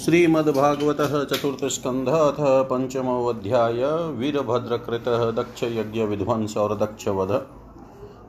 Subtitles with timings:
[0.00, 3.84] श्रीमद्भागवत चतुर्थस्कंध अथ पंचमोऽध्याय
[4.18, 7.46] वीरभद्रकृत दक्ष यज्ञ विध्वंस और दक्ष वध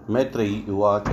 [0.09, 1.07] मैत्रेयी उवाच।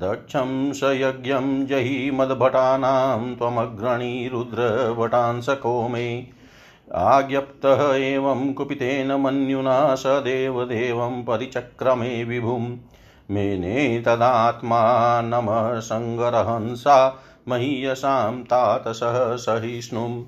[0.00, 6.28] दक्षं स यज्ञं जहि मद्भटानां त्वमग्रणी रुद्रभटांसको मे
[6.94, 12.76] आज्ञप्तः एवं कुपितेन मन्युना स देवदेवं परिचक्रमे विभुम्।
[13.30, 17.16] मेने तदात्मानमः सङ्गरहंसा
[17.48, 20.24] महीयसां तातसः सहिष्णुम्।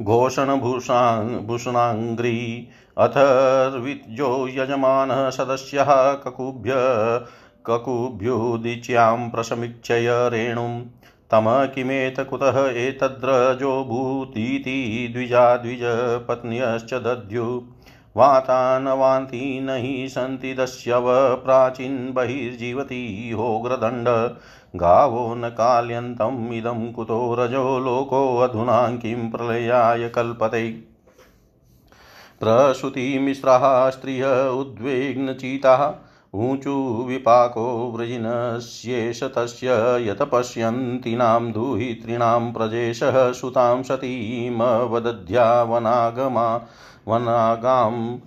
[0.02, 6.72] घोषणभूषाङ्घ्री अथर्विद्यो यजमानः सदस्यः ककुभ्य
[7.66, 10.81] ककुभ्युदिच्यां प्रसमीक्षय रेणुं।
[11.31, 17.61] तम किमेत कुतः एतद्रजो भूतीति द्विजा द्विजपत्न्यश्च दद्यु।
[18.17, 24.36] वातानवान्ति न हि सन्ति दस्यव प्राचीन् बहिर्जीवति होग्रदण्ड।
[24.80, 30.92] गावो न काल्यन्तम् इदं कुतो रजो लोकोऽधुना किं प्रलयाय कल्पते।
[32.43, 35.92] प्रसूतिमिश्राः स्त्रिय उद्विग्नचिताः,
[36.33, 46.61] ऊचु विपाको वृजिनस्येष तस्य यत पश्यन्तीनां दुहितॄणां प्रजेशः सुतां सतीमवदध्या वनागमा
[47.08, 48.17] वनागां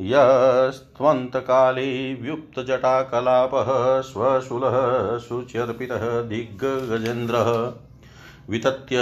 [0.00, 7.72] यस्त्वन्तकाले व्युप्तजटाकलापः, स्वशूलः शुच्यर्पितः दिग्गजेन्द्रः।
[8.50, 8.96] वितत्य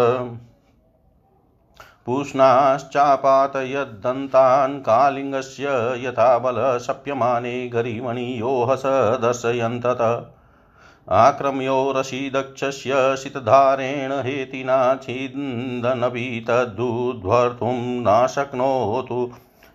[2.06, 5.66] पूष्णाश्चापातयद्दन्तान् कालिङ्गस्य
[6.06, 8.82] यथा बलशप्यमाने गरिमणियो हस
[9.22, 10.32] दर्शयन्तत।
[11.08, 19.32] आक्रम्योरशीदक्षस्य शितधारेण हेतिना छिन्दनपि तद्दुध्वर्तुं न शक्नोतु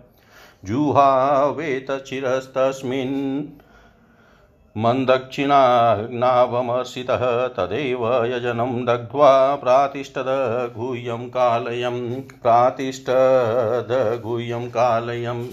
[0.65, 3.45] जुहावेतचिरस्तस्मिन्
[4.77, 15.47] मन्दक्षिणाग्नावमर्षितः तदेव यजनं दग्ध्वा प्रातिष्ठदगुह्यं कालयं प्रातिष्ठदगुह्यं कालयम्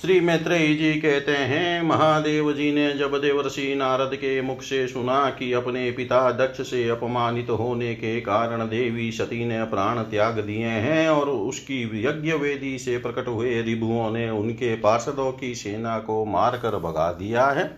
[0.00, 5.18] श्री मैत्रेयी जी कहते हैं, महादेव जी ने जब देवर्षि नारद के मुख से सुना
[5.30, 10.68] कि अपने पिता दक्ष से अपमानित होने के कारण देवी सती ने प्राण त्याग दिए
[10.78, 16.24] हैं और उसकी यज्ञ वेदी से प्रकट हुए रिभुओं ने उनके पार्षदों की सेना को
[16.24, 17.68] मारकर भगा दिया है,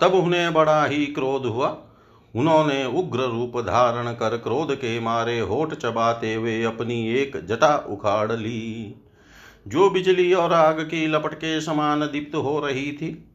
[0.00, 1.76] तब उन्हें बड़ा ही क्रोध हुआ।
[2.34, 8.32] उन्होंने उग्र रूप धारण कर क्रोध के मारे होठ चबाते हुए अपनी एक जटा उखाड़
[8.32, 8.94] ली।
[9.66, 13.28] जो बिजली और आग की लपट के समान दीप्त हो रही थी,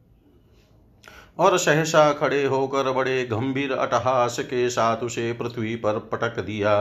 [1.38, 6.74] और सहसा खड़े होकर बड़े गंभीर अटहास के साथ उसे पृथ्वी पर पटक दिया।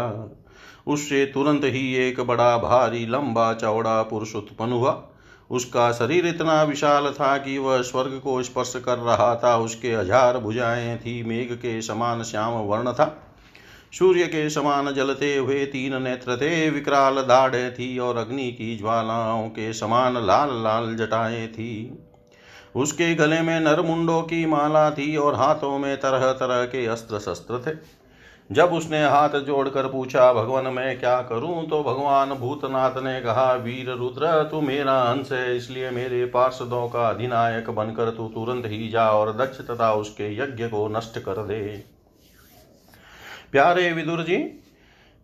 [0.88, 5.03] उससे तुरंत ही एक बड़ा भारी लंबा चौड़ा पुरुष उत्पन्न हुआ।
[5.49, 10.38] उसका शरीर इतना विशाल था कि वह स्वर्ग को स्पर्श कर रहा था। उसके हज़ार
[10.38, 13.05] भुजाएँ थी, मेघ के समान श्याम वर्ण था।
[13.93, 19.49] सूर्य के समान जलते हुए तीन नेत्र थे विकराल दाढ़े थी और अग्नि की ज्वालाओं
[19.49, 21.99] के समान लाल लाल जटाएँ थी।
[22.75, 27.63] उसके गले में नरमुंडों की माला थी और हाथों में तरह तरह के अस्त्र शस्त्र
[27.67, 27.77] थे।
[28.51, 31.67] जब उसने हाथ जोड़कर पूछा, भगवान, मैं क्या करूँ?
[31.67, 37.09] तो भगवान भूतनाथ ने कहा, वीर रुद्र, तू मेरा अंश है, इसलिए मेरे पार्षदों का
[37.09, 41.96] अधिनायक बनकर तू तुरंत ही जा और दक्ष तथा उसके यज्ञ को नष्ट कर दे।
[43.53, 44.38] प्यारे विदुर जी,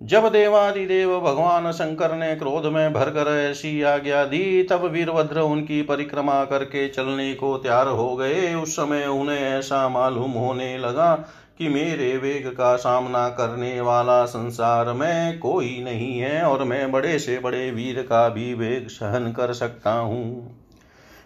[0.02, 6.44] जब देवादिदेव भगवान शंकर ने क्रोध में भरकर ऐसी आज्ञा दी, तब वीरभद्र उनकी परिक्रमा
[6.46, 11.14] करके चलने को तैयार हो गए। उस समय उन्हें ऐसा मालूम होने लगा
[11.58, 17.18] कि मेरे वेग का सामना करने वाला संसार में कोई नहीं है और मैं बड़े
[17.20, 20.63] से बड़े वीर का भी वेग सहन कर सकता हूँ।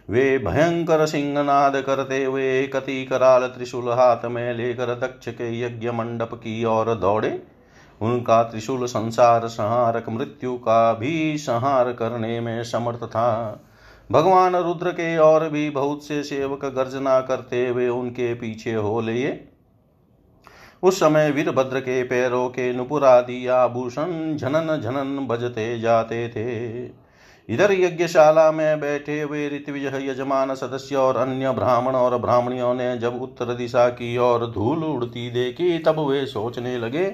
[0.10, 6.30] वे भयंकर सिंहनाद करते हुए कति कराल त्रिशूल हाथ में लेकर दक्ष के यज्ञ मंडप
[6.34, 7.44] की ओर दौड़े।
[8.02, 13.62] उनका त्रिशूल संसार संहारक, मृत्यु का भी संहार करने में समर्थ था।
[14.12, 19.48] भगवान रुद्र के और भी बहुत से सेवक गर्जना करते हुए उनके पीछे हो लिए।
[20.84, 27.07] उस समय वीरभद्र के पैरों के नुपुरादि आभूषण झनन झनन बजते जाते थे।
[27.50, 33.22] इधर यज्ञशाला में बैठे हुए ऋत्विज यजमान सदस्य और अन्य ब्राह्मण और ब्राह्मणियों ने जब
[33.22, 37.06] उत्तर दिशा की ओर धूल उड़ती देखी, तब वे सोचने लगे,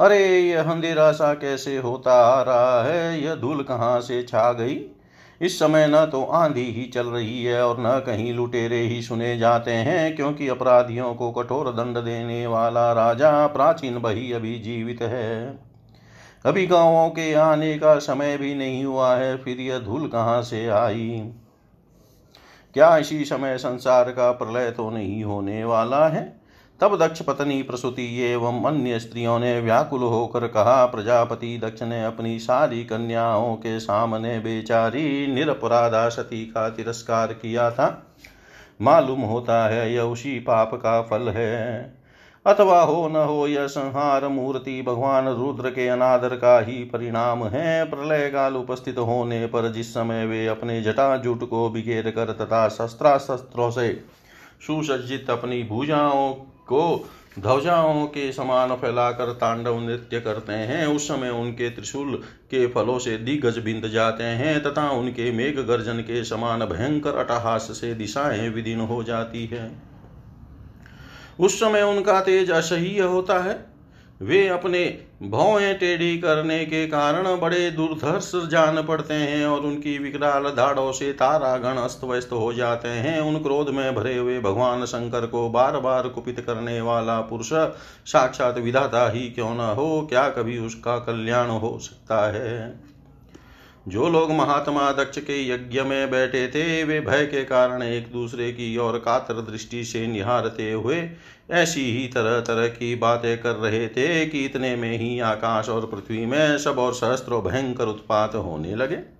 [0.00, 3.24] अरे, यह अंधेरा सा कैसे होता आ रहा है?
[3.24, 4.90] यह धूल कहाँ से छा गई?
[5.42, 9.38] इस समय न तो आंधी ही चल रही है और न कहीं लुटेरे ही सुने
[9.38, 15.58] जाते हैं, क्योंकि अपराधियों को कठोर दंड देने वाला राजा प्राचीन बही अभी जीवित है।
[16.44, 20.68] अभी गाँवों के आने का समय भी नहीं हुआ है, फिर यह धूल कहाँ से
[20.68, 21.32] आई?
[22.74, 26.40] क्या इसी समय संसार का प्रलय तो नहीं होने वाला है?
[26.80, 32.38] तब दक्ष पत्नी प्रसूति एवं अन्य स्त्रियों ने व्याकुल होकर कहा, प्रजापति दक्ष ने अपनी
[32.38, 38.16] सारी कन्याओं के सामने बेचारी निरपराधा सती का तिरस्कार किया था।
[38.82, 41.99] मालूम होता है यह उसी पाप का फल है।
[42.46, 47.84] अथवा हो न हो यह संहार मूर्ति भगवान रुद्र के अनादर का ही परिणाम है।
[47.84, 53.70] प्रलय काल उपस्थित होने पर जिस समय वे अपने जटाजुट को बिखेर कर तथा शस्त्रास्त्रों
[53.70, 53.92] से
[54.66, 56.32] सुसज्जित अपनी भुजाओं
[56.68, 62.14] को ध्वजाओं के समान फैलाकर तांडव नृत्य करते हैं, उस समय उनके त्रिशूल
[62.50, 67.68] के फलों से दिग्गज बिंद जाते हैं तथा उनके मेघ गर्जन के समान भयंकर अटहास
[67.72, 69.89] से दिशाएँ विदीन हो जाती है।
[71.40, 73.58] उस समय उनका तेज असह्य होता है।
[74.20, 74.84] वे अपने
[75.22, 81.12] भौएँ टेढ़ी करने के कारण बड़े दुर्धर्ष जान पड़ते हैं और उनकी विकराल धाड़ों से
[81.12, 85.78] तारागण अस्त व्यस्त हो जाते हैं। उन क्रोध में भरे हुए भगवान शंकर को बार
[85.78, 87.52] बार कुपित करने वाला पुरुष
[88.06, 92.89] साक्षात विधाता ही क्यों न हो, क्या कभी उसका कल्याण हो सकता है?
[93.90, 98.50] जो लोग महात्मा दक्ष के यज्ञ में बैठे थे, वे भय के कारण एक दूसरे
[98.52, 101.10] की ओर कातर दृष्टि से निहारते हुए
[101.50, 105.86] ऐसी ही तरह तरह की बातें कर रहे थे कि इतने में ही आकाश और
[105.86, 109.19] पृथ्वी में सब और सहस्त्रों भयंकर उत्पात होने लगे।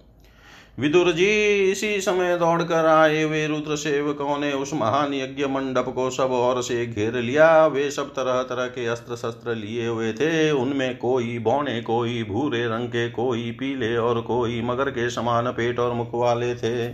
[0.81, 1.27] विदुर जी,
[1.71, 6.63] इसी समय दौड़कर आए वे रुद्र सेवकों ने उस महान यज्ञ मंडप को सब ओर
[6.63, 11.39] से घेर लिया। वे सब तरह तरह के अस्त्र शस्त्र लिए हुए थे। उनमें कोई
[11.39, 16.11] बौने, कोई भूरे रंग के, कोई पीले और कोई मगर के समान पेट और मुख
[16.15, 16.89] वाले थे।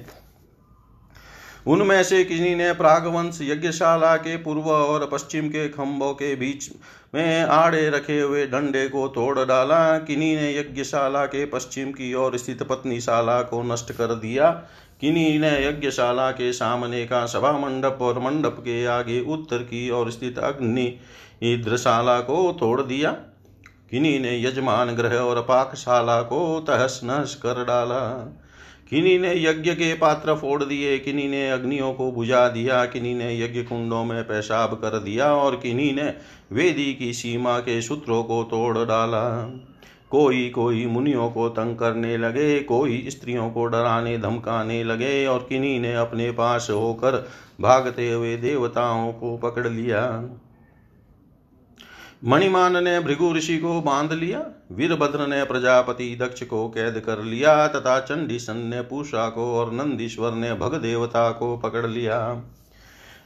[1.66, 6.70] उनमें से किसी ने प्रागवंश यज्ञशाला के पूर्व और पश्चिम के खंभों के बीच
[7.14, 12.37] में आड़े रखे हुए डंडे को तोड़ डाला। किन्हीं ने यज्ञशाला के पश्चिम की ओर
[12.38, 14.50] स्थित पत्नीशाला को नष्ट कर दिया।
[15.00, 20.11] किन्हीं ने यज्ञशाला के सामने का सभा मंडप और मंडप के आगे उत्तर की ओर
[20.11, 20.87] स्थित अग्नि
[21.42, 23.11] इंद्रशाला को तोड़ दिया।
[23.90, 28.02] किन्हीं ने यजमान ग्रह और पाकशाला को तहस नहस कर डाला।
[28.90, 33.40] किन्हीं ने यज्ञ के पात्र फोड़ दिए किन्हीं ने अग्नियों को बुझा दिया किन्हीं ने
[33.40, 36.14] यज्ञ कुंडों में पेशाब कर दिया और किन्हीं ने
[36.52, 39.25] वेदी की सीमा के सूत्रों को तोड़ डाला।
[40.11, 45.81] कोई कोई मुनियों को तंग करने लगे, कोई स्त्रियों को डराने धमकाने लगे और किन्हीं
[45.81, 47.28] ने अपने पास होकर
[47.61, 50.28] भागते हुए देवताओं को पकड़ लिया।
[52.25, 57.68] मणिमान ने भृगु ऋषि को बाँध लिया वीरभद्र ने प्रजापति दक्ष को कैद कर लिया,
[57.68, 62.42] तथा चंडीसन ने पूषा को और नंदीश्वर ने भग देवता को पकड़ लिया।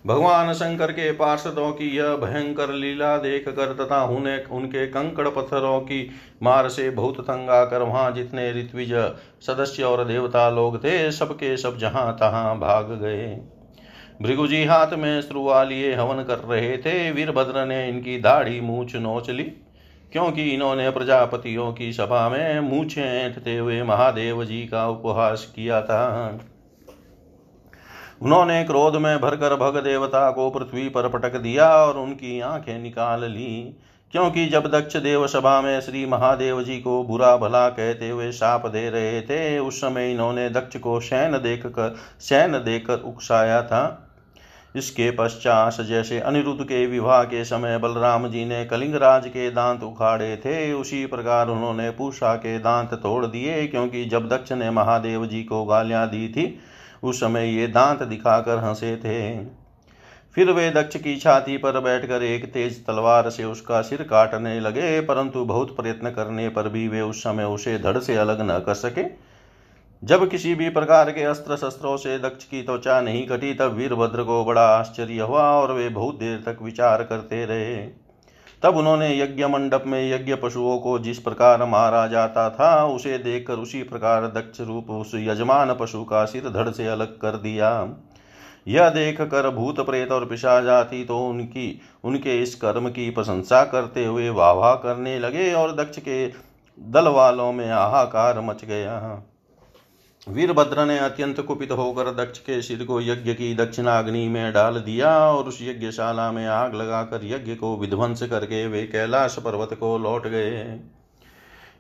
[0.07, 5.81] भगवान शंकर के पार्षदों की यह भयंकर लीला देख कर तथा उन्हें, उनके कंकड़ पत्थरों
[5.81, 6.11] की
[6.43, 8.93] मार से बहुत तंग आकर वहाँ जितने ऋत्विज,
[9.47, 13.41] सदस्य और देवता लोग थे, सबके सब जहाँ तहां भाग गए।
[14.21, 19.31] भृगुजी हाथ में श्रुआ लिए हवन कर रहे थे। वीरभद्र ने इनकी दाढ़ी मूछ नोच
[19.31, 19.43] ली,
[20.13, 26.41] क्योंकि इन्होंने प्रजापतियों की सभा में मूछे ऐंठते हुए महादेव जी का उपहास किया था।
[28.23, 33.25] उन्होंने क्रोध में भरकर भग देवता को पृथ्वी पर पटक दिया और उनकी आँखें निकाल
[33.25, 33.77] ली,
[34.13, 38.67] क्योंकि जब दक्ष देव सभा में श्री महादेव जी को बुरा भला कहते हुए शाप
[38.67, 44.07] दे रहे थे, उस समय इन्होंने दक्ष को शैन देख कर शैन देकर उकसाया था।
[44.75, 50.37] इसके पश्चात जैसे अनिरुद्ध के विवाह के समय बलराम जी ने कलिंगराज के दांत उखाड़े
[50.37, 55.43] थे, उसी प्रकार उन्होंने पूषा के दांत तोड़ दिए, क्योंकि जब दक्ष ने महादेव जी
[55.43, 56.59] को गालियाँ दी थी,
[57.03, 59.45] उस समय ये दांत दिखाकर हंसे थे।
[60.37, 65.01] फिर वे दक्ष की छाती पर बैठकर एक तेज तलवार से उसका सिर काटने लगे,
[65.01, 68.75] परंतु बहुत प्रयत्न करने पर भी वे उस समय उसे धड़ से अलग न कर
[68.75, 69.30] सके।
[70.03, 74.23] जब किसी भी प्रकार के अस्त्र शस्त्रों से दक्ष की त्वचा नहीं कटी, तब वीरभद्र
[74.23, 77.77] को बड़ा आश्चर्य हुआ और वे बहुत देर तक विचार करते रहे।
[78.63, 83.55] तब उन्होंने यज्ञ मंडप में यज्ञ पशुओं को जिस प्रकार मारा जाता था, उसे देखकर
[83.55, 87.89] उसी प्रकार दक्ष रूप उस यजमान पशु का सिर धड़ से अलग कर दिया।
[88.69, 93.65] यह देख कर भूत प्रेत और पिशा जाती तो उनकी, उनके इस कर्म की प्रशंसा
[93.65, 96.27] करते हुए वाह करने लगे और दक्ष के
[96.79, 99.27] दल वालों में हाहाकार मच गया।
[100.29, 105.19] वीरभद्र ने अत्यंत कुपित होकर दक्ष के सिर को यज्ञ की दक्षिणाग्नि में डाल दिया
[105.19, 110.27] और उस यज्ञशाला में आग लगाकर यज्ञ को विध्वंस करके वे कैलाश पर्वत को लौट
[110.27, 110.81] गए।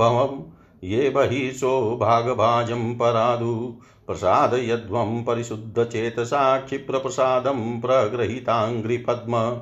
[0.85, 3.75] ये बहिर्षो भागभाजं परादु।
[4.07, 9.61] प्रसादयध्वं परिशुद्धचेतसा क्षिप्रप्रसादं प्रगृहीताङ्घ्रिपद्म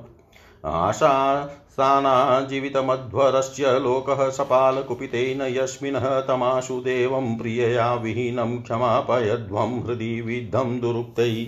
[0.64, 11.46] आशा स्थानाजीवितमध्वरस्य लोकः सपालकुपितेन यस्मिन्ः तमाशु देवं प्रियया विहीनं क्षमापयध्वं हृदि विद्धं दुरुक्तैः।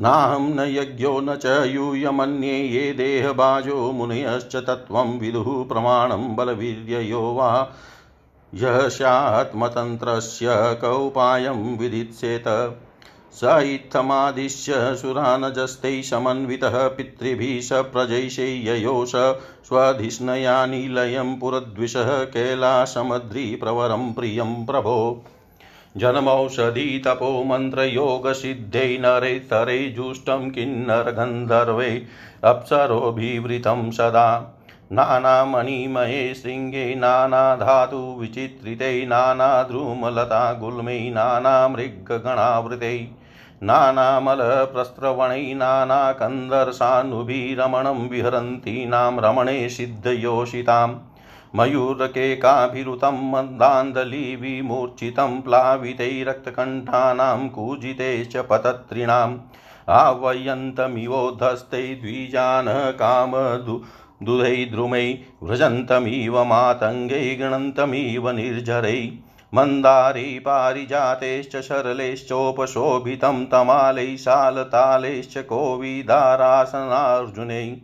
[0.00, 7.72] नाहं न यज्ञो न च यूयमन्ये ये देहबाजो मुनयश्च तत्त्वं विदुः प्रमाणं बलवीर्ययो वा
[8.54, 12.44] यः स्यात्मतन्त्रस्य कौपायं विदित्सेत।
[13.32, 19.12] स इत्थमादिश्य सुरानजस्तैः समन्वितः पितृभिः स प्रजैषे ययोष
[19.66, 25.24] स्वधिष्णया नीलयं पुरद्विषः कैलासमद्रिप्रवरं प्रियं प्रभो।
[25.96, 32.02] जन्मौषधी तपो मन्त्रयोगसिद्धै नरेतरै जुष्टं किन्नरगन्धर्वै
[32.44, 34.55] अप्सरोभिवृतं सदा।
[34.92, 43.08] नानामणिमये शृङ्गे नानाधातुविचित्रितै नानाद्रुमलता गुल्मै, नानामृगगणावृतै,
[43.62, 50.94] नानामलप्रस्रवणै, नानाकन्दर्शानुभिरमणं विहरन्तीनां रमणे सिद्धयोषिताम्,
[51.54, 59.38] मयूरकेकाभिरुतं मन्दान्दलिविमूर्छितं प्लावितैरक्तकण्ठानां कूजितैश्च पतत्रिणाम्
[59.88, 62.68] आवयन्तमिवोद्धस्ते द्विजान्
[64.22, 69.12] कामदु दुधैद्रुमै व्रजन्तमिव मातङ्गै गृणन्तमिव निर्झरै।
[69.54, 77.76] मन्दारै पारिजातैश्च सरलैश्चोपशोभितं तमालैः शालतालैश्च कोविदारासनार्जुनै।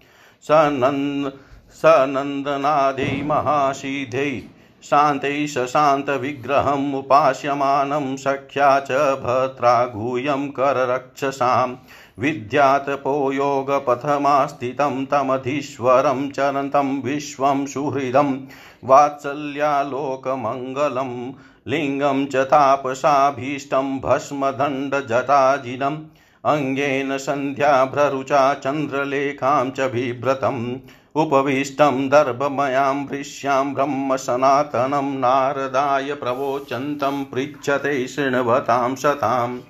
[0.48, 1.32] सनन्द
[1.70, 4.42] सनन्दनादै महासिधै
[4.82, 11.76] शान्तैः शशान्तविग्रहम् उपास्यमानं सख्या च भर्त्रा गुह्यं कररक्षसाम्।
[12.18, 18.46] विद्यातपो योगपथमास्थितं तमधीश्वरं चरन्तं विश्वं सुहृदं।
[18.84, 21.32] वात्सल्यालोकमङ्गलं
[21.66, 26.04] लिङ्गं च तापसाभीष्टं भस्मदण्डजटाजिनम्।
[26.44, 30.76] अङ्गेन सन्ध्याभ्ररुचा चन्द्रलेखां च बिभ्रतम्।
[31.14, 39.60] उपविष्टं दर्भमयां भृश्यां ब्रह्म सनातनं नारदाय प्रवोचन्तं पृच्छते शृण्वतां सताम्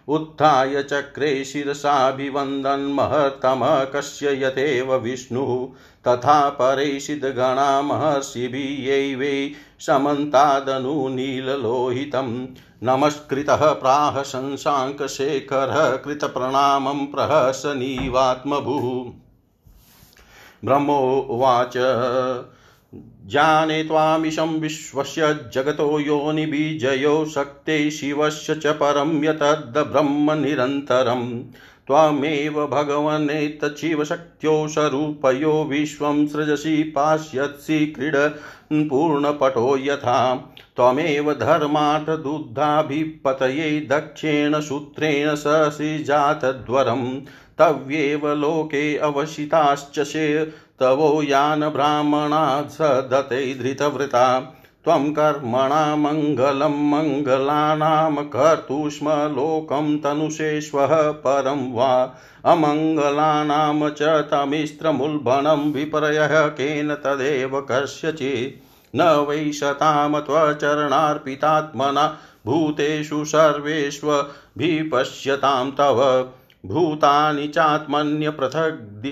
[0.08, 5.52] उत्थाय चक्रे शिरसाभिवन्दन्महत्तमः कस्य यथेव विष्णुः
[6.08, 12.48] तथा परेषिद्गणा महर्षिभियैवै समन्तादनुनीललोहितं
[12.84, 19.12] नमस्कृतः प्राह शंसाङ्कशेखरः कृतप्रणामं प्रहसनीवात्मभुः
[20.66, 21.74] ब्रह्मोवाच
[23.26, 31.44] जाने त्वामिशं विश्वस्य जगतो योनिबीजयो शक्ते शिवस्य च परं यतद्ब्रह्म निरन्तरम्।
[31.88, 47.22] त्वमेव भगवनेतच्छिवशक्त्यो स्वरूपयो विश्वं सृजसि पास्यत्सि क्रीडन्पूर्णपटो यथा। त्वमेव धर्मार्थदुग्धाभिपतये दक्षेण सूत्रेण ससि जातध्वरम्
[47.60, 50.00] तव्येव लोके अवसिताश्च
[50.80, 54.54] तवो यान ब्राह्मणा सदते धृतवृता।
[54.86, 62.16] त्वं कर्मणा मङ्गलं मङ्गलानां कर्तुष्म लोकं तनुषेष्वः परं वा
[62.46, 76.30] अमङ्गलानां च तमिस्त्रमुल्बणं विपर्यः केन तदेव कस्यचित्। न वै शतां त्वचरणार्पितात्मना भूतेषु सर्वेष्वभिपश्यतां तव
[76.66, 79.08] भूतानि चात्मन्यपृथग्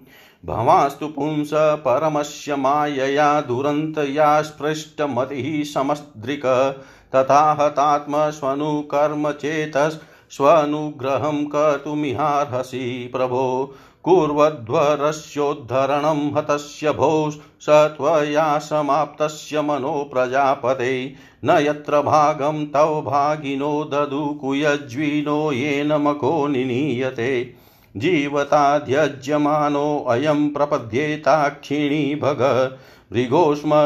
[0.45, 17.31] भवास्तु पुंस परमस्य मायया दुरन्तया स्पृष्टमतिः समस्दृक् तथा हतात्मस्वनुकर्म चेतस्वनुग्रहं कर्तुमिहार्हसि प्रभो। कुर्वध्वरस्योद्धरणं हतस्य भो
[17.61, 21.13] स त्वया समाप्तस्य मनो प्रजापते।
[21.45, 27.53] न यत्र भागं तव भागिनो ददु कुयज्विनो येन मको निनीयते।
[27.97, 32.77] जीवताध्यज्यमानोऽयं प्रपद्येताक्षिणी भग।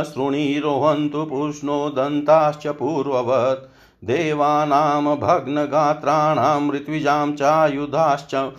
[0.04, 3.70] शृणीरोहन्तु पुष्णो दन्ताश्च पूर्ववत्।
[4.06, 8.52] देवानां भग्नगात्राणां ऋत्विजां चायुधाश्च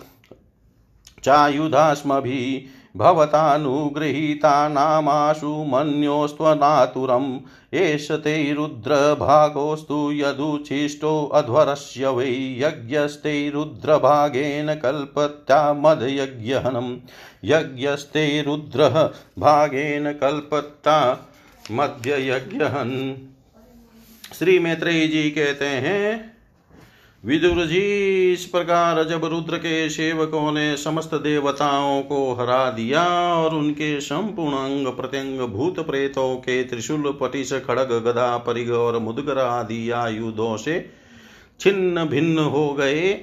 [1.23, 7.39] चायुधास्मभिः भवतानुगृहीतानामाशु मन्योस्त्वनातुरम्।
[7.73, 16.97] एष ते रुद्रभागोऽस्तु यदुच्छिष्टोऽध्वरस्य वै यज्ञस्ते रुद्रभागेन कल्पत्या मदयज्ञहनं
[17.43, 21.27] यज्ञस्ते रुद्रः भागेन कल्पत्ता
[21.71, 23.15] मध्ययज्ञहन्
[24.33, 26.34] श्री मैत्रेयी जी कहते हैं
[27.25, 27.79] विदुर जी
[28.33, 33.03] इस प्रकार जब रुद्र के सेवकों ने समस्त देवताओं को हरा दिया
[33.35, 39.37] और उनके संपूर्ण अंग प्रत्यंग भूत प्रेतों के त्रिशूल, पटिश, खड़ग, गदा परिग और मुदगर
[39.37, 40.91] आदि आयुधों से
[41.59, 43.13] छिन्न भिन्न हो गए।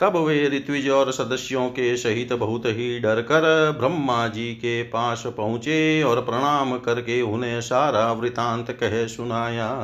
[0.00, 5.24] तब वे ऋत्विज और सदस्यों के सहित बहुत ही डर कर ब्रह्मा जी के पास
[5.26, 9.74] पहुँचे और प्रणाम करके उन्हें सारा वृतांत कह सुनाया।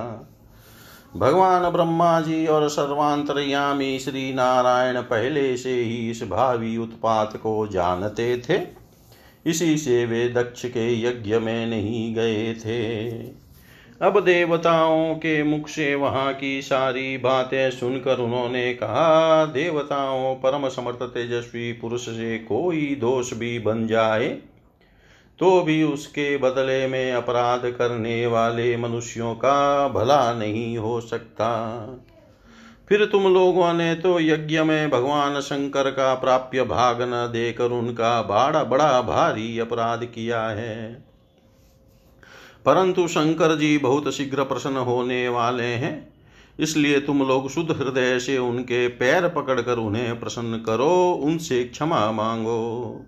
[1.16, 8.42] भगवान ब्रह्मा जी और सर्वांतरयामी श्री नारायण पहले से ही इस भावी उत्पात को जानते
[8.48, 8.61] थे।
[9.46, 13.09] इसी से वे दक्ष के यज्ञ में नहीं गए थे।
[14.03, 21.03] अब देवताओं के मुख से वहाँ की सारी बातें सुनकर उन्होंने कहा, देवताओं, परम समर्थ,
[21.03, 24.38] तेजस्वी पुरुष से कोई दोष भी बन जाए।
[25.38, 31.51] तो भी उसके बदले में अपराध करने वाले मनुष्यों का भला नहीं हो सकता।
[32.88, 38.23] फिर तुम लोगों ने तो यज्ञ में भगवान शंकर का प्राप्य भाग न देकर उनका
[38.23, 40.92] बड़ा बड़ा भारी अपराध किया है।
[42.66, 46.12] परंतु शंकर जी बहुत शीघ्र प्रसन्न होने वाले हैं,
[46.59, 53.01] इसलिए तुम लोग शुद्ध हृदय से उनके पैर पकड़कर उन्हें प्रसन्न करो, उनसे क्षमा मांगो।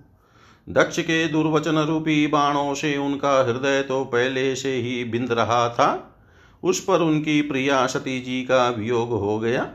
[0.69, 6.13] दक्ष के दुर्वचन रूपी बाणों से उनका हृदय तो पहले से ही बिंद रहा था।
[6.63, 9.69] उस पर उनकी प्रिया सती जी का वियोग हो गया।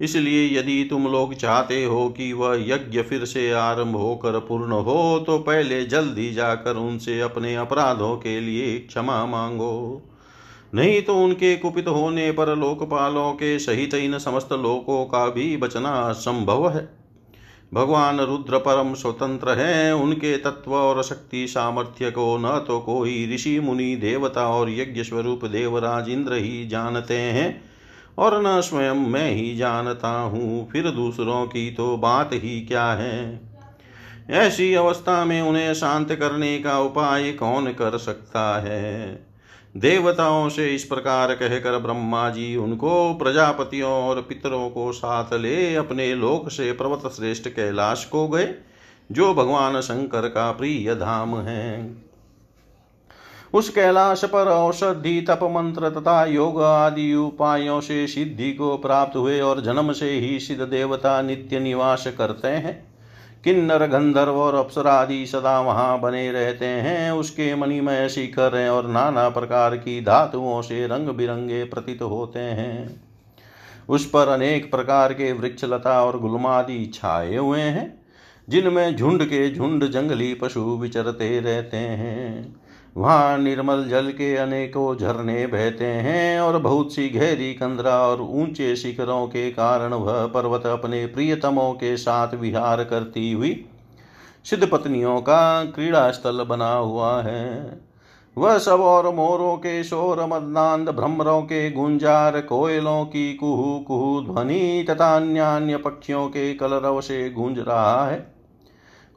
[0.00, 5.24] इसलिए यदि तुम लोग चाहते हो कि वह यज्ञ फिर से आरंभ होकर पूर्ण हो
[5.26, 10.02] तो पहले जल्दी जाकर उनसे अपने अपराधों के लिए क्षमा मांगो।
[10.74, 15.90] नहीं तो उनके कुपित होने पर लोकपालों के सहित इन समस्त लोकों का भी बचना
[16.00, 16.88] असंभव है।
[17.74, 23.60] भगवान रुद्र परम स्वतंत्र हैं, उनके तत्व और शक्ति सामर्थ्य को न तो कोई ऋषि,
[23.60, 27.62] मुनि, देवता और यज्ञ स्वरूप देवराज इंद्र ही जानते हैं
[28.18, 33.40] और न स्वयं मैं ही जानता हूँ, फिर दूसरों की तो बात ही क्या है।
[34.30, 39.25] ऐसी अवस्था में उन्हें शांत करने का उपाय कौन कर सकता है?
[39.76, 46.14] देवताओं से इस प्रकार कहकर ब्रह्मा जी उनको प्रजापतियों और पितरों को साथ ले अपने
[46.14, 48.54] लोक से पर्वत श्रेष्ठ कैलाश को गए,
[49.12, 51.96] जो भगवान शंकर का प्रिय धाम है।
[53.54, 59.40] उस कैलाश पर औषधि, तप मंत्र तथा योग आदि उपायों से सिद्धि को प्राप्त हुए
[59.40, 62.95] और जन्म से ही सिद्ध देवता नित्य निवास करते हैं।
[63.46, 69.76] किन्नर गंधर्व और अप्सरादि सदा वहाँ बने रहते हैं। उसके मणिमय शिखर और नाना प्रकार
[69.76, 73.00] की धातुओं से रंग बिरंगे प्रतीत होते हैं।
[73.88, 78.00] उस पर अनेक प्रकार के वृक्ष, लता और गुलमादि छाए हुए हैं,
[78.48, 82.56] जिनमें झुंड के झुंड जंगली पशु विचरते रहते हैं।
[82.96, 88.76] वहाँ निर्मल जल के अनेकों झरने बहते हैं और बहुत सी गहरी कंदरा और ऊँचे
[88.76, 93.64] शिखरों के कारण वह पर्वत अपने प्रियतमों के साथ विहार करती हुई
[94.44, 97.80] सिद्ध पत्नियों का क्रीड़ा स्थल बना हुआ है।
[98.36, 104.86] वह सब और मोरों के शोर, मदनांद, भ्रमरों के गुंजार, कोयलों की कुहू कुहू ध्वनि
[104.90, 108.35] तथा अन्य अन्य पक्षियों के कलरव से गूंज रहा है।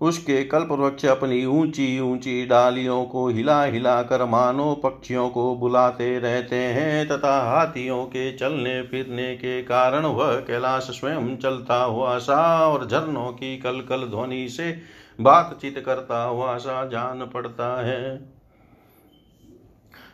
[0.02, 6.20] उसके कल्प वृक्ष अपनी ऊँची ऊँची डालियों को हिला हिला कर मानो पक्षियों को बुलाते
[6.20, 12.68] रहते हैं तथा हाथियों के चलने फिरने के कारण वह कैलाश स्वयं चलता हुआ सा
[12.68, 14.82] और झरनों की कल कल ध्वनि से
[15.22, 18.40] बातचीत करता हुआ सा जान पड़ता है।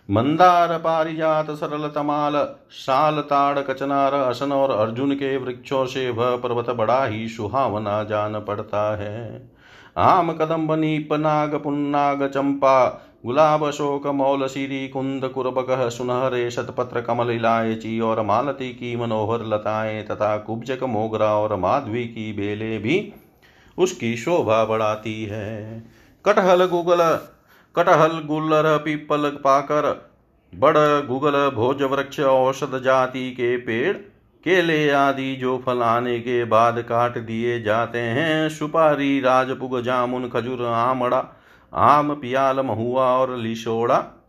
[0.09, 2.33] मंदार, पारिजात, सरल, तमाल,
[2.71, 8.39] शाल, ताड़, कचनार, असन और अर्जुन के वृक्षों से वह पर्वत बड़ा ही सुहावना जान
[8.39, 9.54] पड़ता है।
[9.97, 12.87] आम कदम्ब नीप नाग पुन्नाग चंपा
[13.25, 20.03] गुलाब अशोक मौल सीरी कुंद कुरबक सुनहरे शतपत्र कमल इलायची और मालती की मनोहर लताएँ
[20.03, 23.13] तथा कुब्जक मोगरा और माधवी की बेले भी
[23.77, 25.83] उसकी शोभा बढ़ाती है।
[26.25, 27.19] कटहल गुगल,
[27.75, 30.11] कटहल गुल्लर पीपल पाकर,
[30.55, 33.97] बड़ गुगल भोज वृक्ष औषध जाति के पेड़
[34.45, 40.65] केले आदि जो फल आने के बाद काट दिए जाते हैं। सुपारी, राजपुग, जामुन, खजूर,
[40.65, 41.41] आमड़ा,
[41.73, 44.21] आम, पियाल, महुआ और लिशोड़ा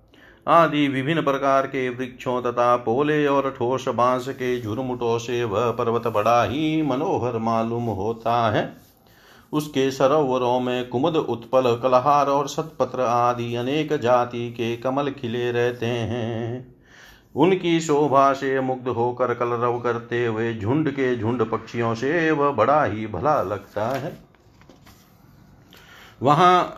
[0.49, 6.07] आदि विभिन्न प्रकार के वृक्षों तथा पोले और ठोस बाँस के झुरमुटों से वह पर्वत
[6.07, 8.77] बड़ा ही मनोहर मालूम होता है।
[9.53, 15.87] उसके सरोवरों में कुमुद, उत्पल, कलहार और सतपत्र आदि अनेक जाति के कमल खिले रहते
[15.87, 16.76] हैं।
[17.37, 22.85] उनकी शोभा से मुग्ध होकर कलरव करते हुए झुंड के झुंड पक्षियों से वह बड़ा
[22.85, 24.19] ही भला लगता है।
[26.23, 26.77] वहाँ,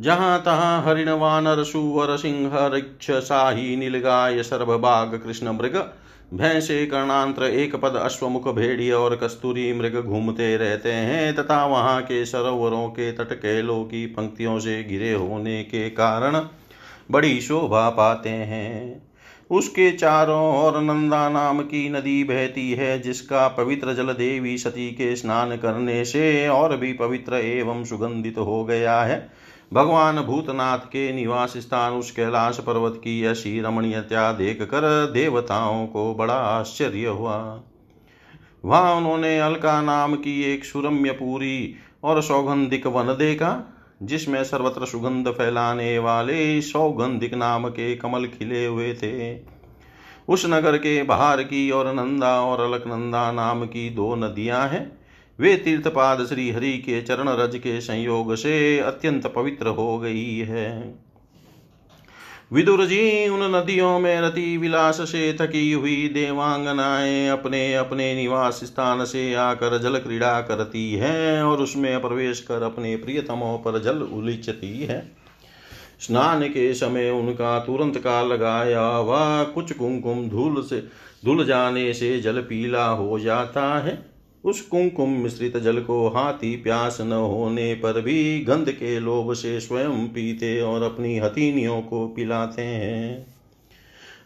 [0.00, 5.76] जहाँ तहां हरिण वानर सुवर सिंह, रिक्ष, शाही, नीलगाय सर्वबाग कृष्ण मृग,
[6.34, 12.24] भैंसे, कर्णांत्र, एक पद, अश्वमुख भेड़िए और कस्तूरी मृग घूमते रहते हैं तथा वहाँ के
[12.24, 16.46] सरोवरों के तट केलों की पंक्तियों से घिरे होने के कारण
[17.10, 19.13] बड़ी शोभा पाते हैं।
[19.50, 25.16] उसके चारों ओर नंदा नाम की नदी बहती है, जिसका पवित्र जल देवी सती के
[25.16, 29.28] स्नान करने से और भी पवित्र एवं सुगंधित हो गया है।
[29.72, 36.14] भगवान भूतनाथ के निवास स्थान उस कैलाश पर्वत की ऐसी रमणीयता देख कर देवताओं को
[36.14, 37.62] बड़ा आश्चर्य हुआ।
[38.64, 45.28] वहाँ उन्होंने अलका नाम की एक सुरम्य पूरी और सौगंधिक वन देखा। जिसमें सर्वत्र सुगंध
[45.28, 49.40] फैलाने वाले सौगंधिक नाम के कमल खिले हुए थे।
[50.28, 54.98] उस नगर के बाहर की और नंदा और अलकनंदा नाम की दो नदियाँ हैं।
[55.40, 60.98] वे तीर्थपाद श्री हरि के चरण रज के संयोग से अत्यंत पवित्र हो गई है।
[62.52, 69.04] विदुर जी उन नदियों में रति विलास से थकी हुई देवांगनाएँ अपने अपने निवास स्थान
[69.04, 74.78] से आकर जल क्रीड़ा करती है और उसमें प्रवेश कर अपने प्रियतमों पर जल उलिचती
[74.84, 75.12] है।
[76.00, 80.80] स्नान के समय उनका तुरंत का लगाया वह कुछ कुमकुम धूल से,
[81.24, 84.13] धुल जाने से जल पीला हो जाता है।
[84.44, 89.60] उस कुमकुम मिश्रित जल को हाथी प्यास न होने पर भी गंध के लोभ से
[89.60, 93.26] स्वयं पीते और अपनी हथीनियों को पिलाते हैं।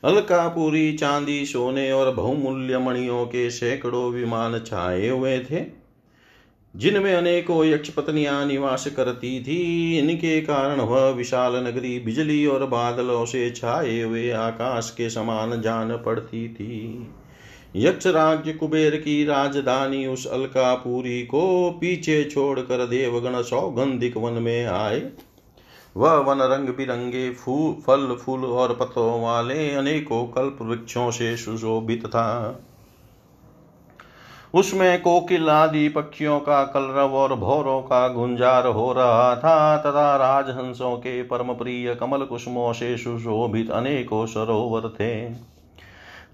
[0.04, 5.64] अलकापुरी, चांदी, सोने और बहुमूल्य मणियों के सैकड़ों विमान छाए हुए थे,
[6.74, 13.24] जिनमें अनेकों यक्ष पत्नियाँ निवास करती थी। इनके कारण वह विशाल नगरी, बिजली और बादलों
[13.24, 17.08] से छाए हुए आकाश के समान जान पड़ती थी।
[17.76, 25.10] यक्ष राज्य कुबेर की राजधानी उस अलकापुरी को पीछे छोड़कर देवगण सौगंधिक वन में आए।
[25.96, 32.06] वह वन रंग बिरंगे फूल, फल फूल और पत्तों वाले अनेकों कल्प वृक्षों से सुशोभित
[32.06, 32.60] था।
[34.54, 40.96] उसमें कोकिल आदि पक्षियों का कलरव और भौरों का गुंजार हो रहा था, तथा राजहंसों
[40.96, 45.57] के परम प्रिय कमल कुसुमों से सुशोभित अनेकों सरोवर थे।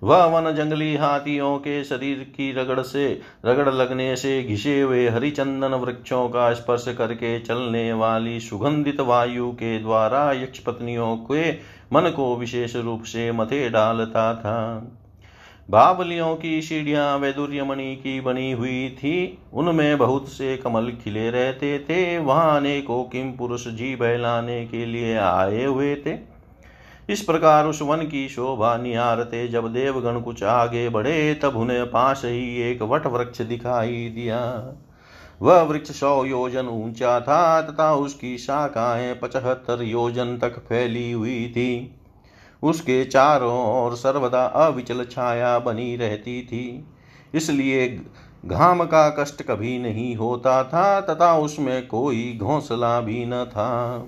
[0.05, 5.75] वह वन जंगली हाथियों के शरीर की रगड़ से, रगड़ लगने से घिसे हुए हरिचंदन
[5.75, 11.53] वृक्षों का स्पर्श करके चलने वाली सुगंधित वायु के द्वारा यक्ष पत्नियों के
[11.93, 14.91] मन को विशेष रूप से मथे डालता था।
[15.71, 22.19] बावलियों की सीढ़ियाँ वैदुर्यमणि की बनी हुई थी। उनमें बहुत से कमल खिले रहते थे।
[22.19, 26.34] वहाँ अनेकों किम पुरुष जी बहलाने के लिए आए हुए थे।
[27.11, 32.23] इस प्रकार उस वन की शोभा निहारते जब देवगण कुछ आगे बढ़े, तब उन्हें पास
[32.25, 34.73] ही एक वट वृक्ष दिखाई दिया।
[35.43, 41.95] वह वृक्ष सौ योजन ऊँचा था, तथा उसकी शाखाएँ पचहत्तर योजन तक फैली हुई थी।
[42.63, 46.89] उसके चारों ओर सर्वदा अविचल छाया बनी रहती थी।
[47.35, 48.01] इसलिए
[48.47, 54.05] घाम का कष्ट कभी नहीं होता था, तथा उसमें कोई घोंसला भी न था।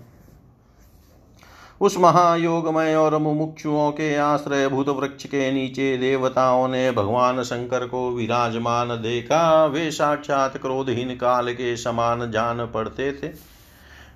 [1.80, 8.10] उस महायोगमय और मुमुक्षुओं के आश्रय भूत वृक्ष के नीचे देवताओं ने भगवान शंकर को
[8.10, 13.30] विराजमान देखा। वे साक्षात क्रोधहीन काल के समान जान पड़ते थे।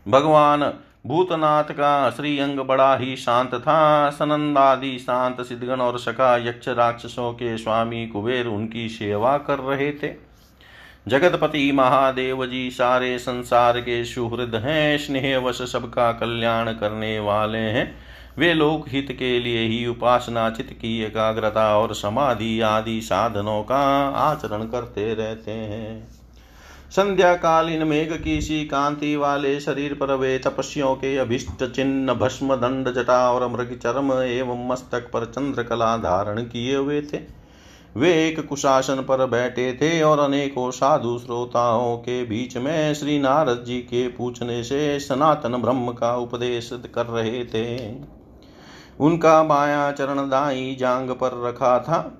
[0.09, 0.73] भगवान
[1.07, 7.33] भूतनाथ का श्री अंग बड़ा ही शांत था। सनंदादि शांत सिद्धगण और सखा यक्ष राक्षसों
[7.33, 10.30] के स्वामी कुबेर उनकी सेवा कर रहे थे।
[11.09, 17.97] जगतपति महादेव जी सारे संसार के सुहृद हैं, स्नेह स्नेहवश सबका कल्याण करने वाले हैं।
[18.39, 24.09] वे लोक हित के लिए ही उपासना, चित की एकाग्रता और समाधि आदि साधनों का
[24.09, 26.09] आचरण करते रहते हैं।
[26.91, 32.55] संध्या कालीन मेघ की सी कांति वाले शरीर पर वे तपस्यों के अभिष्ट चिन्ह, भस्म,
[32.55, 37.40] दंड, जटा और मृग चर्म एवं मस्तक पर चंद्रकला धारण किए हुए थे।
[37.97, 43.65] वे एक कुशासन पर बैठे थे और अनेकों साधु श्रोताओं के बीच में श्री नारद
[43.67, 47.97] जी के पूछने से सनातन ब्रह्म का उपदेश कर रहे थे।
[49.01, 52.19] उनका बाया चरण दाई जांग पर रखा था।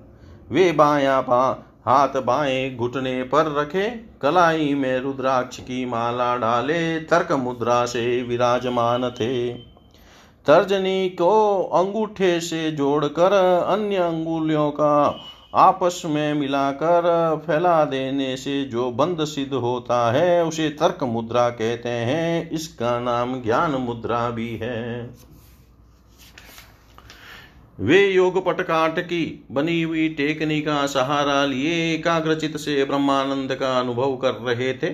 [0.51, 7.31] वे बाया पा, हाथ बाएँ घुटने पर रखे, कलाई में रुद्राक्ष की माला डाले, तर्क
[7.31, 9.53] मुद्रा से विराजमान थे।
[10.45, 13.33] तर्जनी को अंगूठे से जोड़कर
[13.67, 15.19] अन्य अंगुलियों का
[15.55, 21.89] आपस में मिलाकर फैला देने से जो बंद सिद्ध होता है, उसे तर्क मुद्रा कहते
[21.89, 25.09] हैं। इसका नाम ज्ञान मुद्रा भी है।
[27.79, 34.15] वे योग पटकाट की बनी हुई टेकनी का सहारा लिए एकाग्रचित से ब्रह्मानंद का अनुभव
[34.15, 34.89] कर रहे थे।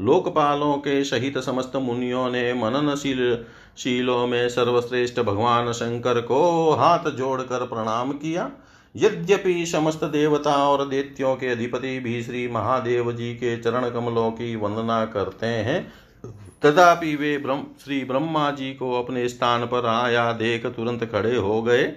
[0.00, 3.44] लोकपालों के सहित समस्त मुनियों ने मननशील
[3.78, 8.50] शीलों में सर्वश्रेष्ठ भगवान शंकर को हाथ जोड़कर प्रणाम किया।
[8.96, 14.56] यद्यपि समस्त देवता और देत्यों के अधिपति भी श्री महादेव जी के चरण कमलों की
[14.56, 15.92] वंदना करते हैं,
[16.66, 21.62] तथापि वे ब्रह्म, श्री ब्रह्मा जी को अपने स्थान पर आया देख तुरंत खड़े हो
[21.62, 21.92] गए।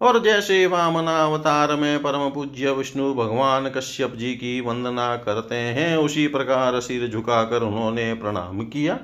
[0.00, 6.26] और जैसे वामनावतार में परम पूज्य विष्णु भगवान कश्यप जी की वंदना करते हैं, उसी
[6.28, 8.98] प्रकार सिर झुकाकर उन्होंने प्रणाम किया।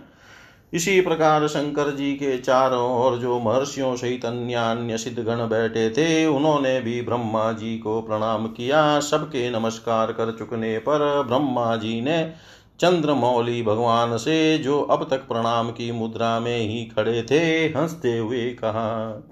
[0.72, 6.27] इसी प्रकार शंकर जी के चारों और जो महर्षियों सहित अन्य अन्य सिद्धगण बैठे थे,
[6.27, 12.33] उन्होंने भी ब्रह्मा जी को प्रणाम किया। सबके नमस्कार कर चुकने पर ब्रह्मा जी ने
[12.81, 17.38] चंद्रमौली भगवान से जो अब तक प्रणाम की मुद्रा में ही खड़े थे,
[17.79, 19.23] हँसते हुए कहा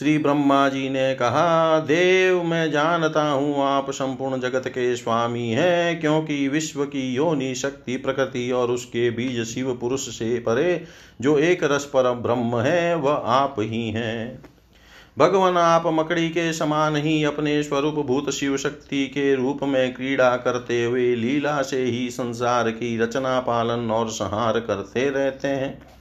[0.00, 6.00] श्री ब्रह्मा जी ने कहा, देव, मैं जानता हूँ आप संपूर्ण जगत के स्वामी हैं,
[6.00, 10.84] क्योंकि विश्व की योनि शक्ति, प्रकृति और उसके बीज शिव पुरुष से परे
[11.20, 14.42] जो एक रस पर ब्रह्म है, वह आप ही हैं।
[15.18, 20.36] भगवान, आप मकड़ी के समान ही अपने स्वरूप भूत शिव शक्ति के रूप में क्रीड़ा
[20.36, 25.99] करते हुए लीला से ही संसार की रचना, पालन और संहार करते रहते हैं।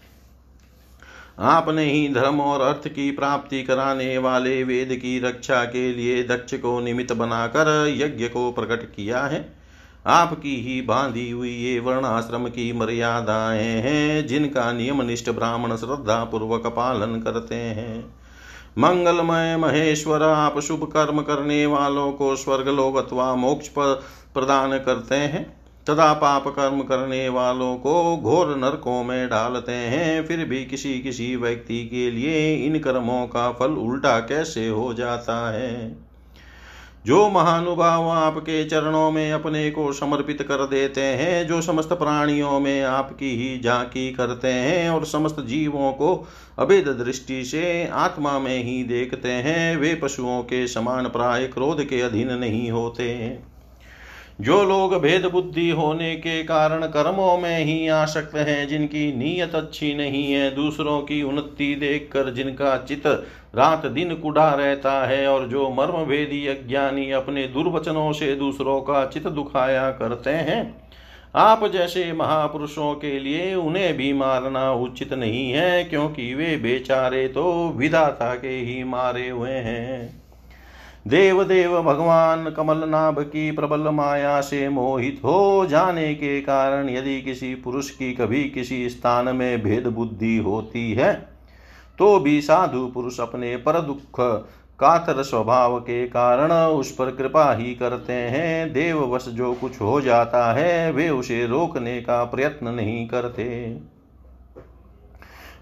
[1.39, 6.53] आपने ही धर्म और अर्थ की प्राप्ति कराने वाले वेद की रक्षा के लिए दक्ष
[6.53, 9.59] को निमित्त बनाकर यज्ञ को प्रकट किया है।
[10.07, 16.67] आपकी ही बांधी हुई ये वर्णाश्रम की मर्यादाएँ हैं, जिनका नियम निष्ठ ब्राह्मण श्रद्धा पूर्वक
[16.67, 18.15] पालन करते हैं।
[18.77, 25.58] मंगलमय महेश्वर, आप शुभ कर्म करने वालों को स्वर्गलोक अथवा मोक्ष पर प्रदान करते हैं।
[25.89, 31.35] तथा पाप कर्म करने वालों को घोर नरकों में डालते हैं। फिर भी किसी किसी
[31.35, 36.09] व्यक्ति के लिए इन कर्मों का फल उल्टा कैसे हो जाता है?
[37.05, 42.83] जो महानुभाव आपके चरणों में अपने को समर्पित कर देते हैं, जो समस्त प्राणियों में
[42.83, 46.27] आपकी ही झांकी करते हैं और समस्त जीवों को
[46.59, 52.01] अभेद दृष्टि से आत्मा में ही देखते हैं, वे पशुओं के समान प्राय क्रोध के
[52.01, 53.39] अधीन नहीं होते।
[54.39, 59.93] जो लोग भेद बुद्धि होने के कारण कर्मों में ही आसक्त हैं, जिनकी नीयत अच्छी
[59.95, 63.07] नहीं है, दूसरों की उन्नति देखकर जिनका चित
[63.55, 69.05] रात दिन कुड़ा रहता है और जो मर्म भेदी अज्ञानी अपने दुर्वचनों से दूसरों का
[69.05, 70.61] चित दुखाया करते हैं,
[71.35, 77.69] आप जैसे महापुरुषों के लिए उन्हें भी मारना उचित नहीं है, क्योंकि वे बेचारे तो
[77.69, 80.28] विधाता के ही मारे हुए हैं।
[81.07, 87.55] देव देव भगवान कमलनाभ की प्रबल माया से मोहित हो जाने के कारण यदि किसी
[87.55, 91.13] पुरुष की कभी किसी स्थान में भेद बुद्धि होती है
[91.99, 94.19] तो भी साधु पुरुष अपने पर दुख
[94.79, 100.53] कातर स्वभाव के कारण उस पर कृपा ही करते हैं। देववश जो कुछ हो जाता
[100.53, 103.45] है, वे उसे रोकने का प्रयत्न नहीं करते।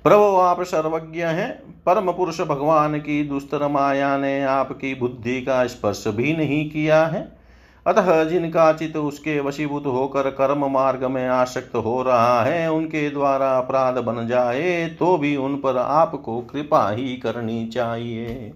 [0.03, 6.03] प्रभु आप सर्वज्ञ हैं। परम पुरुष भगवान की दुस्तर माया ने आपकी बुद्धि का स्पर्श
[6.07, 7.37] भी नहीं किया है।
[7.87, 13.57] अतः जिनका चित उसके वशीभूत होकर कर्म मार्ग में आसक्त हो रहा है, उनके द्वारा
[13.57, 18.53] अपराध बन जाए तो भी उन पर आपको कृपा ही करनी चाहिए।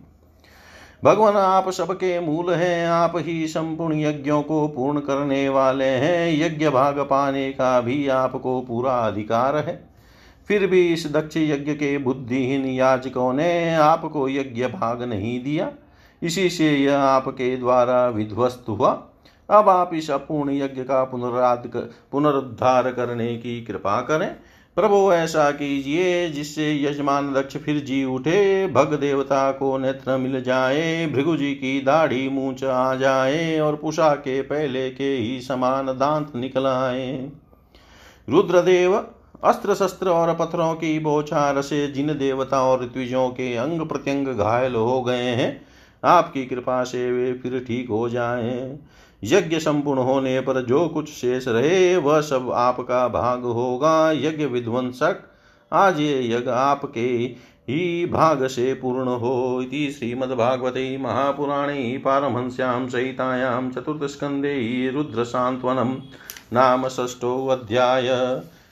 [1.03, 6.69] भगवान, आप सबके मूल हैं। आप ही संपूर्ण यज्ञों को पूर्ण करने वाले हैं। यज्ञ
[6.69, 9.91] भाग पाने का भी आपको पूरा अधिकार है।
[10.47, 15.71] फिर भी इस दक्ष यज्ञ के बुद्धिहीन याचकों ने आपको यज्ञ भाग नहीं दिया।
[16.23, 18.91] इसी से यह आपके द्वारा विध्वस्त हुआ।
[19.49, 21.79] अब आप इस अपूर्ण यज्ञ का पुनराद कर,
[22.11, 24.35] पुनरुद्धार करने की कृपा करें।
[24.75, 31.07] प्रभु ऐसा कीजिए जिससे यजमान दक्ष फिर जी उठे भग देवता को नेत्र मिल जाए
[31.07, 36.35] भृगु जी की दाढ़ी मूछ आ जाए और पुषा के पहले के ही समान दांत
[36.35, 37.31] निकल आए।
[38.29, 38.97] रुद्रदेव
[39.43, 44.75] अस्त्र शस्त्र और पत्थरों की बौछार से जिन देवता और ऋत्विजों के अंग प्रत्यंग घायल
[44.75, 45.61] हो गए हैं,
[46.03, 48.79] आपकी कृपा से वे फिर ठीक हो जाएँ।
[49.23, 55.23] यज्ञ संपूर्ण होने पर जो कुछ शेष रहे, वह सब आपका भाग होगा। यज्ञ विध्वंसक,
[55.71, 57.07] आज ये यज्ञ आपके
[57.69, 65.93] ही भाग से पूर्ण हो इति श्रीमद्भागवते महापुराणे पारमहंस्यां सहितायां चतुर्थस्कन्धे रुद्रसान्त्वनं,
[66.53, 68.09] नाम षष्ठोऽध्याय